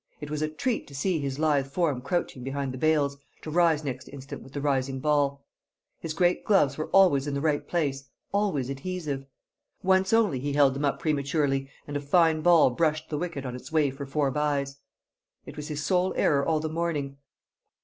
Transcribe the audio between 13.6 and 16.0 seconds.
way for four byes; it was his